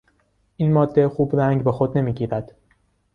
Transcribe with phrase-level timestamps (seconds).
[0.57, 2.55] این ماده خوب رنگ به خود نمیگیرد.